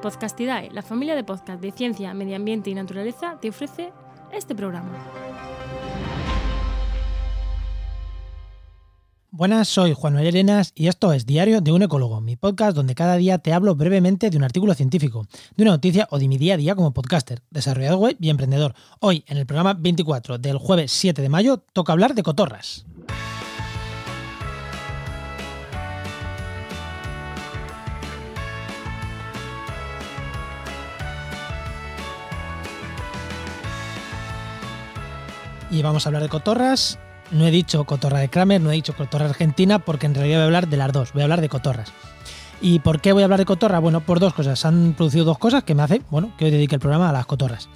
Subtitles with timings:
[0.00, 3.92] Podcastidae, la familia de podcast de ciencia, medio ambiente y naturaleza, te ofrece
[4.32, 4.90] este programa.
[9.32, 12.94] Buenas, soy Juan Manuel Arenas y esto es Diario de un Ecólogo, mi podcast donde
[12.94, 15.26] cada día te hablo brevemente de un artículo científico,
[15.56, 18.74] de una noticia o de mi día a día como podcaster, desarrollador web y emprendedor.
[19.00, 22.86] Hoy, en el programa 24 del jueves 7 de mayo, toca hablar de cotorras.
[35.70, 36.98] Y vamos a hablar de cotorras.
[37.30, 40.42] No he dicho cotorra de Kramer, no he dicho cotorra argentina, porque en realidad voy
[40.42, 41.92] a hablar de las dos, voy a hablar de cotorras.
[42.60, 43.78] ¿Y por qué voy a hablar de cotorra?
[43.78, 44.58] Bueno, por dos cosas.
[44.58, 47.12] Se han producido dos cosas que me hacen, bueno, que hoy dedique el programa a
[47.12, 47.68] las cotorras.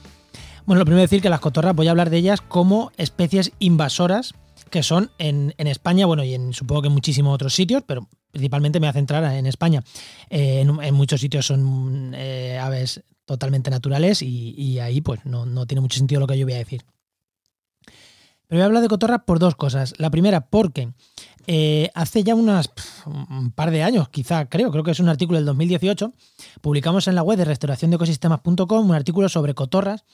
[0.67, 4.35] Bueno, lo primero decir que las cotorras voy a hablar de ellas como especies invasoras
[4.71, 8.81] que son en, España, bueno, y en supongo que en muchísimos otros sitios, pero principalmente
[8.81, 9.85] me voy a centrar en España.
[10.31, 15.81] Eh, en, muchos sitios son eh, aves totalmente naturales y, ahí pues no, no tiene
[15.81, 16.83] mucho sentido lo que yo voy a decir.
[18.55, 19.95] Pero voy a hablar de cotorras por dos cosas.
[19.99, 20.93] La primera, porque
[21.49, 22.71] eh, hace ya unas,
[23.05, 26.13] un par de años, quizá creo, creo que es un artículo del 2018,
[26.61, 30.05] publicamos en la web de restauraciondeecosistemas.com un artículo sobre cotorras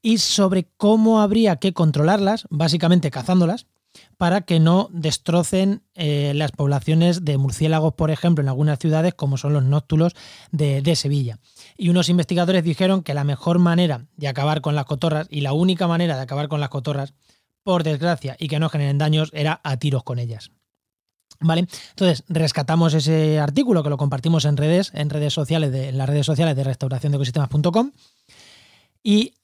[0.00, 3.66] y sobre cómo habría que controlarlas, básicamente cazándolas,
[4.16, 9.38] para que no destrocen eh, las poblaciones de murciélagos, por ejemplo, en algunas ciudades, como
[9.38, 10.14] son los nóctulos
[10.52, 11.40] de, de, Sevilla.
[11.76, 15.52] Y unos investigadores dijeron que la mejor manera de acabar con las cotorras y la
[15.52, 17.12] única manera de acabar con las cotorras
[17.62, 20.50] por desgracia, y que no generen daños, era a tiros con ellas.
[21.40, 21.66] ¿Vale?
[21.90, 26.08] Entonces, rescatamos ese artículo que lo compartimos en redes, en redes sociales, de, en las
[26.08, 27.90] redes sociales de restauración de ecosistemas.com.
[29.02, 29.34] Y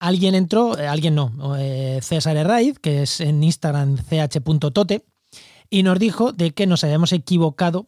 [0.00, 5.04] alguien entró, eh, alguien no, eh, César Herraiz, que es en Instagram ch.tote,
[5.70, 7.86] y nos dijo de que nos habíamos equivocado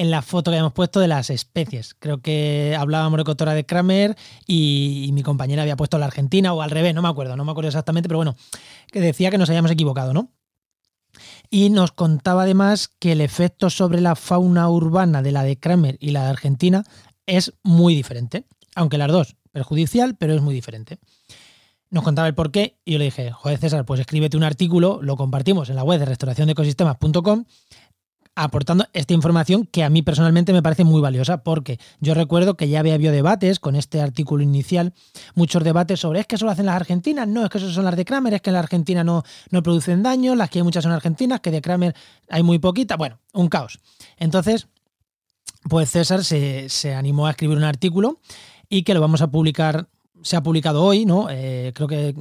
[0.00, 1.94] en la foto que habíamos puesto de las especies.
[1.98, 6.70] Creo que hablábamos de de Kramer y, mi compañera había puesto la Argentina o al
[6.70, 8.34] revés, no me acuerdo, no me acuerdo exactamente, pero bueno,
[8.90, 10.32] que decía que nos habíamos equivocado, ¿no?
[11.50, 15.98] Y nos contaba además que el efecto sobre la fauna urbana de la de Kramer
[16.00, 16.82] y la de Argentina
[17.26, 20.98] es muy diferente, aunque las dos perjudicial, pero es muy diferente.
[21.90, 25.16] Nos contaba el porqué y yo le dije, joder César, pues escríbete un artículo, lo
[25.16, 27.44] compartimos en la web de restauraciondeecosistemas.com
[28.34, 32.68] aportando esta información que a mí personalmente me parece muy valiosa, porque yo recuerdo que
[32.68, 34.94] ya había habido debates con este artículo inicial,
[35.34, 37.84] muchos debates sobre es que eso lo hacen las argentinas, no, es que eso son
[37.84, 40.62] las de Kramer, es que en la Argentina no, no producen daño, las que hay
[40.62, 41.94] muchas son argentinas, que de Kramer
[42.28, 43.80] hay muy poquita, bueno, un caos.
[44.16, 44.68] Entonces,
[45.68, 48.20] pues César se, se animó a escribir un artículo
[48.68, 49.88] y que lo vamos a publicar
[50.22, 51.28] se ha publicado hoy, ¿no?
[51.30, 52.14] Eh, creo que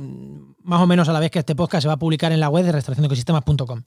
[0.64, 2.50] más o menos a la vez que este podcast se va a publicar en la
[2.50, 3.84] web de restauracionecosistemas.com.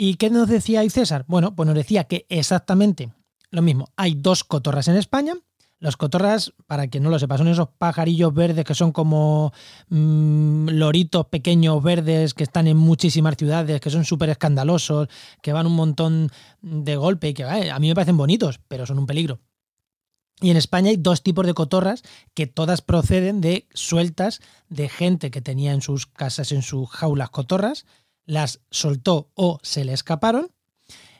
[0.00, 1.24] ¿Y qué nos decía ahí César?
[1.26, 3.12] Bueno, pues nos decía que exactamente
[3.50, 3.88] lo mismo.
[3.96, 5.34] Hay dos cotorras en España.
[5.80, 9.52] Los cotorras, para quien no lo sepa, son esos pajarillos verdes que son como
[9.88, 15.08] mm, loritos pequeños verdes que están en muchísimas ciudades, que son súper escandalosos,
[15.42, 16.30] que van un montón
[16.62, 19.40] de golpe y que a mí me parecen bonitos, pero son un peligro.
[20.40, 22.02] Y en España hay dos tipos de cotorras
[22.34, 27.30] que todas proceden de sueltas de gente que tenía en sus casas, en sus jaulas
[27.30, 27.84] cotorras,
[28.28, 30.52] las soltó o se le escaparon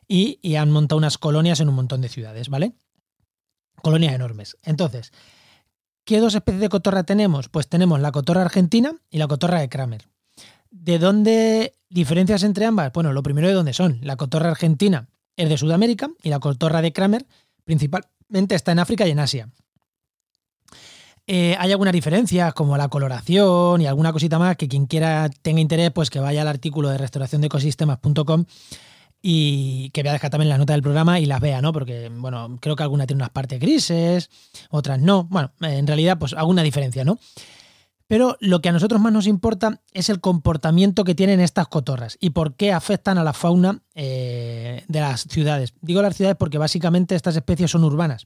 [0.06, 2.74] y, han montado unas colonias en un montón de ciudades, ¿vale?
[3.82, 4.58] Colonias enormes.
[4.62, 5.12] Entonces,
[6.04, 7.48] ¿qué dos especies de cotorra tenemos?
[7.48, 10.08] Pues tenemos la cotorra argentina y la cotorra de Kramer.
[10.70, 12.92] ¿De dónde diferencias entre ambas?
[12.92, 13.98] Bueno, lo primero de dónde son.
[14.02, 17.26] La cotorra argentina es de Sudamérica y la cotorra de Kramer
[17.64, 19.48] principalmente está en África y en Asia.
[21.30, 25.60] Eh, hay algunas diferencias como la coloración y alguna cosita más que quien quiera tenga
[25.60, 28.46] interés, pues que vaya al artículo de restauraciondeecosistemas.com
[29.20, 31.74] y que voy a dejar también la nota del programa y las vea, ¿no?
[31.74, 34.30] Porque, bueno, creo que alguna tiene unas partes grises,
[34.70, 35.24] otras no.
[35.24, 37.18] Bueno, en realidad, pues alguna diferencia, ¿no?
[38.06, 42.16] Pero lo que a nosotros más nos importa es el comportamiento que tienen estas cotorras
[42.20, 45.74] y por qué afectan a la fauna eh, de las ciudades.
[45.82, 48.24] Digo las ciudades porque básicamente estas especies son urbanas.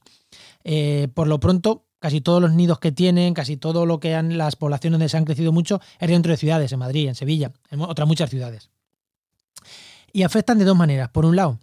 [0.63, 4.37] Eh, por lo pronto, casi todos los nidos que tienen, casi todo lo que han
[4.37, 7.53] las poblaciones donde se han crecido mucho es dentro de ciudades, en Madrid, en Sevilla,
[7.69, 8.69] en otras muchas ciudades.
[10.11, 11.07] Y afectan de dos maneras.
[11.11, 11.59] Por un lado,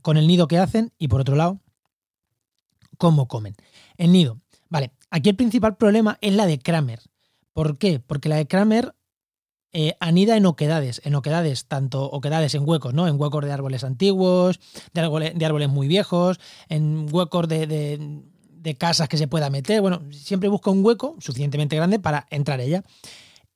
[0.00, 1.60] con el nido que hacen y por otro lado,
[2.96, 3.54] cómo comen.
[3.98, 4.38] El nido.
[4.70, 7.00] Vale, aquí el principal problema es la de Kramer.
[7.52, 8.00] ¿Por qué?
[8.00, 8.94] Porque la de Kramer
[9.74, 13.08] eh, anida en oquedades, en oquedades, tanto oquedades en huecos, ¿no?
[13.08, 14.58] En huecos de árboles antiguos,
[14.94, 16.40] de árboles, de árboles muy viejos,
[16.70, 18.22] en huecos de de
[18.76, 19.80] casas que se pueda meter.
[19.80, 22.82] Bueno, siempre busca un hueco suficientemente grande para entrar ella.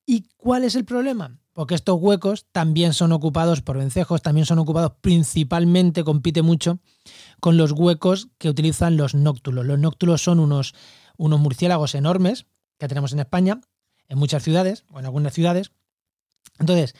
[0.04, 1.38] ¿Y cuál es el problema?
[1.56, 6.80] porque estos huecos también son ocupados por vencejos, también son ocupados principalmente, compite mucho
[7.40, 9.64] con los huecos que utilizan los nóctulos.
[9.64, 10.74] Los nóctulos son unos,
[11.16, 12.44] unos murciélagos enormes
[12.78, 13.62] que tenemos en España,
[14.10, 15.72] en muchas ciudades, o en algunas ciudades.
[16.58, 16.94] Entonces,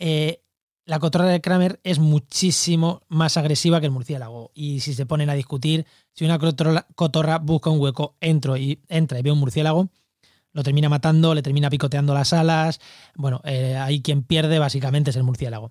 [0.00, 0.42] eh,
[0.84, 4.50] la cotorra de Kramer es muchísimo más agresiva que el murciélago.
[4.54, 9.18] Y si se ponen a discutir, si una cotorra busca un hueco, entro y entra
[9.18, 9.88] y ve un murciélago,
[10.52, 12.80] lo termina matando, le termina picoteando las alas.
[13.14, 15.70] Bueno, eh, ahí quien pierde básicamente es el murciélago.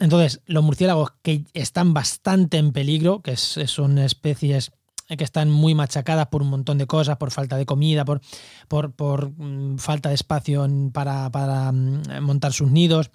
[0.00, 4.72] Entonces, los murciélagos que están bastante en peligro, que son especies
[5.16, 8.20] que están muy machacadas por un montón de cosas, por falta de comida, por,
[8.68, 13.10] por, mm, falta de espacio para, para mm, montar sus nidos,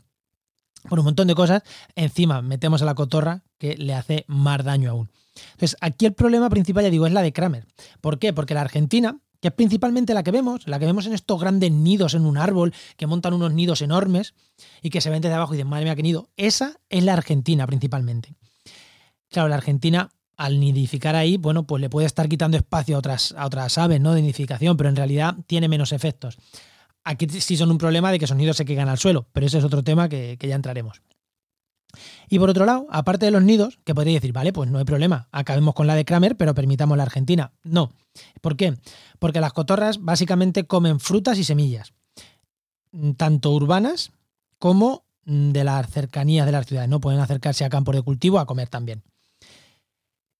[0.88, 1.64] por un montón de cosas,
[1.96, 5.10] encima metemos a la cotorra que le hace más daño aún.
[5.52, 7.68] Entonces, aquí el problema principal, ya digo, es la de Kramer.
[8.02, 8.34] ¿Por qué?
[8.34, 11.72] Porque la Argentina que es principalmente la que vemos, la que vemos en estos grandes
[11.72, 14.34] nidos en un árbol, que montan unos nidos enormes
[14.82, 16.30] y que se ven desde abajo y dicen, madre mía, qué nido.
[16.38, 18.34] Esa es la Argentina principalmente.
[19.30, 23.34] Claro, la Argentina, al nidificar ahí, bueno, pues le puede estar quitando espacio a otras,
[23.38, 24.14] a otras aves, ¿no?
[24.14, 26.38] De nidificación, pero en realidad tiene menos efectos.
[27.08, 29.60] Aquí sí son un problema de que esos nidos se caigan al suelo, pero ese
[29.60, 31.02] es otro tema que, ya entraremos.
[32.28, 34.84] Y por otro lado, aparte de los nidos, que podría decir, vale, pues no hay
[34.84, 37.54] problema, acabemos con la de Kramer, pero permitamos la Argentina.
[37.64, 37.94] No.
[38.42, 38.78] ¿Por qué?
[39.20, 41.94] Porque las cotorras básicamente comen frutas y semillas,
[43.16, 44.12] tanto urbanas
[44.60, 46.90] como de las cercanías de las ciudades.
[46.90, 49.02] No pueden acercarse a campos de cultivo a comer también.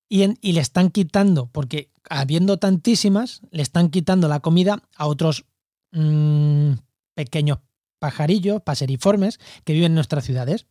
[0.10, 5.46] Y, y, le están quitando, porque habiendo tantísimas, le están quitando la comida a otros
[5.92, 6.74] mmm,
[7.14, 7.60] pequeños
[8.00, 10.68] pajarillos, paseriformes, que viven en nuestras ciudades.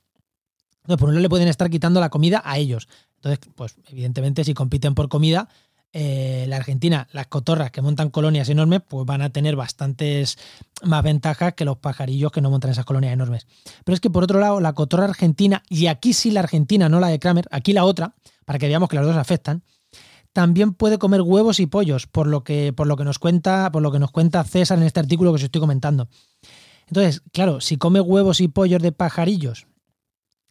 [0.84, 2.88] Por un le pueden estar quitando la comida a ellos.
[3.16, 5.48] Entonces, pues evidentemente si compiten por comida,
[5.92, 10.36] eh, la Argentina, las cotorras que montan colonias enormes, pues van a tener bastantes
[10.82, 13.46] más ventajas que los pajarillos que no montan esas colonias enormes.
[13.82, 17.00] Pero es que por otro lado, la cotorra argentina, y aquí sí la argentina, no
[17.00, 18.14] la de Kramer, aquí la otra,
[18.44, 19.62] para que veamos que las dos afectan,
[20.36, 23.80] también puede comer huevos y pollos, por lo que, por lo que nos cuenta, por
[23.80, 26.10] lo que nos cuenta César en este artículo que os estoy comentando.
[26.88, 29.66] Entonces, claro, si come huevos y pollos de pajarillos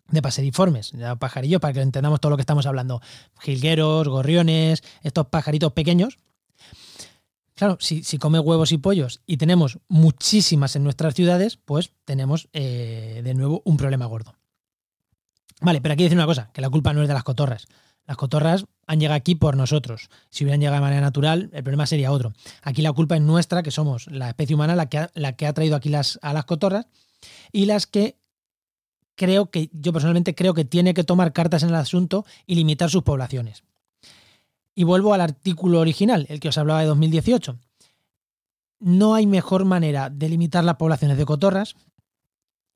[0.08, 3.00] de paseriformes, pajarillos, para que entendamos todo lo que estamos hablando.
[3.42, 6.18] Jilgueros, gorriones, estos pajaritos pequeños.
[7.54, 13.22] Claro, si, come huevos y pollos y tenemos muchísimas en nuestras ciudades, pues tenemos eh,
[13.24, 14.34] de nuevo un problema gordo.
[15.62, 17.68] Vale, pero aquí decir una cosa, que la culpa no es de las cotorras.
[18.08, 20.10] Las cotorras han llegado aquí por nosotros.
[20.30, 22.34] Si hubieran llegado de manera natural, el problema sería otro.
[22.62, 25.92] Aquí la culpa es nuestra, que somos la especie humana la que ha, traído aquí
[25.94, 26.88] a las cotorras
[27.52, 28.18] y las que
[29.16, 32.90] creo que, yo personalmente creo que tiene que tomar cartas en el asunto y limitar
[32.90, 33.64] sus poblaciones.
[34.76, 37.58] Y vuelvo al artículo original, el que os hablaba de 2018.
[38.80, 41.76] No hay mejor manera de limitar las poblaciones de cotorras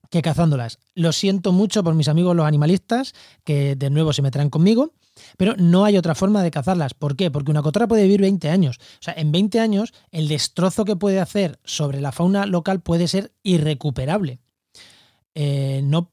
[0.10, 0.80] que cazándolas.
[0.96, 4.94] Lo siento mucho por mis amigos los animalistas, que de nuevo se meterán conmigo,
[5.38, 6.94] pero no hay otra forma de cazarlas.
[6.94, 7.32] ¿Por qué?
[7.32, 8.78] Porque una cotorra puede vivir 20 años.
[8.80, 13.08] O sea, en 20 años el destrozo que puede hacer sobre la fauna local puede
[13.08, 14.40] ser irrecuperable.
[15.36, 16.12] Eh, no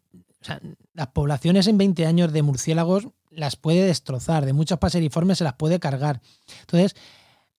[0.94, 5.54] las poblaciones en 20 años de murciélagos las puede destrozar, de muchos paseriformes se las
[5.54, 6.20] puede cargar.
[6.60, 6.94] Entonces,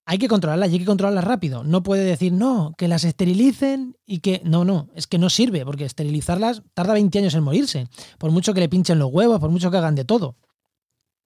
[0.04, 1.64] hay que controlarlas y hay que controlarlas rápido.
[1.64, 4.40] No puede decir, no, que las esterilicen y que.
[4.44, 7.88] No, no, es que no sirve, porque esterilizarlas tarda 20 años en morirse.
[8.18, 10.36] Por mucho que le pinchen los huevos, por mucho que hagan de todo.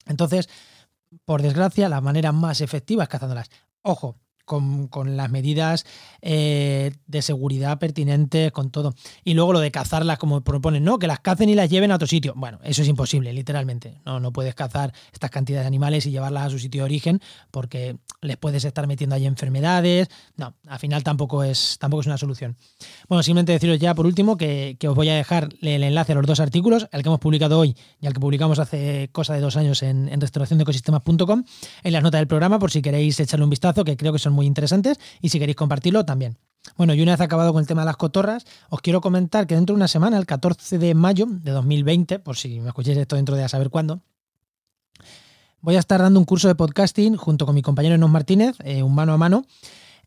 [0.06, 0.48] Entonces,
[1.24, 3.50] por desgracia, la manera más efectiva es cazándolas.
[3.82, 5.84] Ojo, con, las medidas
[6.20, 8.94] eh, de seguridad pertinentes, con todo.
[9.24, 11.96] Y luego lo de cazarlas, como proponen, no, que las cacen y las lleven a
[11.96, 12.34] otro sitio.
[12.36, 14.00] Bueno, eso es imposible, literalmente.
[14.04, 17.20] No, no puedes cazar estas cantidades de animales y llevarlas a su sitio de origen
[17.50, 20.08] porque les puedes estar metiendo ahí enfermedades.
[20.36, 22.56] No, al final tampoco es, tampoco es una solución.
[23.08, 26.26] Bueno, simplemente deciros ya por último que, os voy a dejar el enlace a los
[26.26, 29.56] dos artículos, el que hemos publicado hoy y el que publicamos hace cosa de dos
[29.56, 31.44] años en, en restauraciondeecosistemas.com,
[31.82, 34.31] en las notas del programa, por si queréis echarle un vistazo, que creo que son
[34.32, 36.36] muy interesantes y si queréis compartirlo también.
[36.76, 39.54] Bueno, y una vez acabado con el tema de las cotorras, os quiero comentar que
[39.54, 43.16] dentro de una semana, el 14 de mayo de 2020, por si me escuchéis esto
[43.16, 44.00] dentro de a saber cuándo,
[45.60, 48.82] voy a estar dando un curso de podcasting junto con mi compañero Enos Martínez, eh,
[48.82, 49.44] un mano a mano,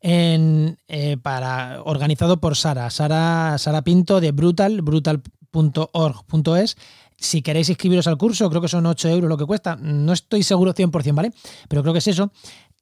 [0.02, 6.78] eh, para, organizado por Sara, Sara, Sara Pinto de Brutal, brutal.org.es.
[7.18, 9.78] Si queréis inscribiros al curso, creo que son 8 euros lo que cuesta.
[9.78, 11.32] No estoy seguro 100%, ¿vale?
[11.70, 12.32] Pero creo que es eso.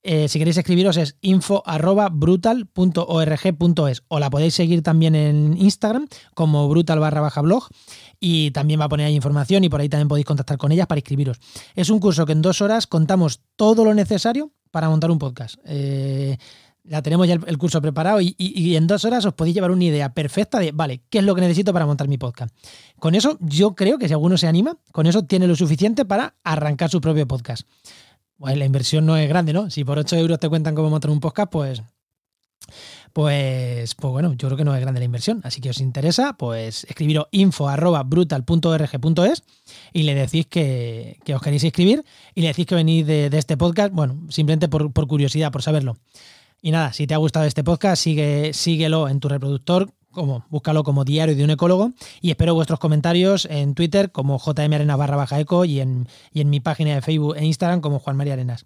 [0.04, 7.00] Eh, si queréis escribiros es info.brutal.org.es o la podéis seguir también en Instagram como brutal
[7.00, 7.70] barra baja blog
[8.20, 10.88] y también va a poner ahí información y por ahí también podéis contactar con ellas
[10.88, 11.40] para inscribiros.
[11.74, 15.56] Es un curso que en dos horas contamos todo lo necesario para montar un podcast.
[15.66, 16.38] Eh,
[16.84, 20.14] ya tenemos ya el, curso preparado y, en dos horas os podéis llevar una idea
[20.14, 22.54] perfecta de, vale, ¿qué es lo que necesito para montar mi podcast?
[23.00, 26.36] Con eso yo creo que si alguno se anima, con eso tiene lo suficiente para
[26.44, 27.66] arrancar su propio podcast.
[28.44, 29.70] Pues la inversión no es grande, ¿no?
[29.70, 31.82] Si por 8 euros te cuentan cómo montar un podcast, pues
[33.14, 35.40] pues, pues bueno, yo creo que no es grande la inversión.
[35.46, 37.70] Así que os interesa, pues escribiros info
[38.06, 39.44] brutal.org.es
[39.94, 42.04] y le decís que, os queréis inscribir
[42.36, 45.96] y le decís que venís de, este podcast, bueno, simplemente por, curiosidad, por saberlo.
[46.62, 50.84] Y nada, si te ha gustado este podcast, sigue, síguelo en tu reproductor, como, búscalo
[50.84, 51.92] como diario de un ecólogo
[52.22, 56.50] y espero vuestros comentarios en Twitter como jmarena barra baja eco y en, y en
[56.50, 58.66] mi página de Facebook e Instagram como Juan María Arenas.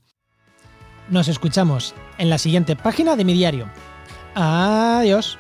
[1.09, 3.67] Nos escuchamos en la siguiente página de mi diario.
[4.35, 5.39] Adiós.